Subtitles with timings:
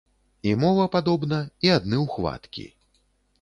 [0.51, 2.67] І мова падобна, і адны ухваткі.